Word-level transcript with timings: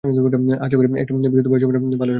আশা 0.65 0.75
করি, 0.77 0.87
একটু 1.01 1.13
বিশুদ্ধ 1.15 1.47
বায়ুসেবনে 1.47 1.77
ভালই 1.79 1.89
হবে। 1.91 2.09